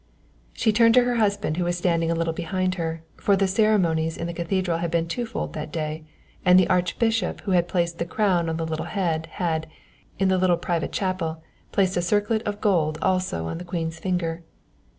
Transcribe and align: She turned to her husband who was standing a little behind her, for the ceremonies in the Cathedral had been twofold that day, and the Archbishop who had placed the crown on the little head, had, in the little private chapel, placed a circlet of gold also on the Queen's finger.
She 0.53 0.73
turned 0.73 0.95
to 0.95 1.03
her 1.03 1.17
husband 1.17 1.57
who 1.57 1.63
was 1.65 1.77
standing 1.77 2.09
a 2.09 2.15
little 2.15 2.33
behind 2.33 2.73
her, 2.73 3.03
for 3.17 3.35
the 3.35 3.47
ceremonies 3.47 4.17
in 4.17 4.25
the 4.25 4.33
Cathedral 4.33 4.79
had 4.79 4.89
been 4.89 5.07
twofold 5.07 5.53
that 5.53 5.71
day, 5.71 6.05
and 6.43 6.59
the 6.59 6.67
Archbishop 6.71 7.39
who 7.41 7.51
had 7.51 7.67
placed 7.67 7.99
the 7.99 8.05
crown 8.05 8.49
on 8.49 8.57
the 8.57 8.65
little 8.65 8.85
head, 8.87 9.27
had, 9.33 9.67
in 10.17 10.27
the 10.27 10.39
little 10.39 10.57
private 10.57 10.91
chapel, 10.91 11.43
placed 11.71 11.97
a 11.97 12.01
circlet 12.01 12.41
of 12.47 12.59
gold 12.61 12.97
also 13.03 13.45
on 13.45 13.59
the 13.59 13.63
Queen's 13.63 13.99
finger. 13.99 14.41